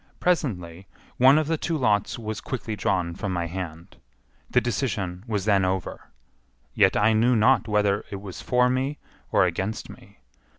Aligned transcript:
Presently 0.19 0.87
one 1.17 1.37
of 1.37 1.45
the 1.45 1.59
two 1.59 1.77
lots 1.77 2.17
was 2.17 2.41
quickly 2.41 2.75
drawn 2.75 3.13
from 3.13 3.31
my 3.31 3.45
hand. 3.45 3.97
The 4.49 4.59
decision 4.59 5.23
was 5.27 5.45
then 5.45 5.63
over, 5.63 6.09
yet 6.73 6.97
I 6.97 7.13
knew 7.13 7.35
not 7.35 7.67
whether 7.67 8.03
it 8.09 8.19
was 8.19 8.41
for 8.41 8.67
me 8.67 8.97
or 9.31 9.45
against 9.45 9.91
me. 9.91 10.17